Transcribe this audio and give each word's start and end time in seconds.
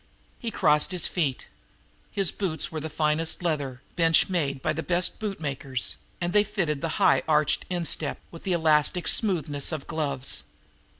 He 0.39 0.49
crossed 0.49 0.91
his 0.93 1.05
feet. 1.05 1.47
His 2.11 2.31
boots 2.31 2.71
were 2.71 2.79
the 2.79 2.89
finest 2.89 3.43
leather, 3.43 3.83
bench 3.95 4.29
made 4.29 4.59
by 4.59 4.73
the 4.73 4.81
best 4.81 5.13
of 5.13 5.19
bootmakers, 5.19 5.97
and 6.19 6.33
they 6.33 6.43
fitted 6.43 6.81
the 6.81 6.97
high 6.97 7.21
arched 7.27 7.65
instep 7.69 8.17
with 8.31 8.41
the 8.41 8.53
elastic 8.53 9.07
smoothness 9.07 9.71
of 9.71 9.85
gloves. 9.85 10.41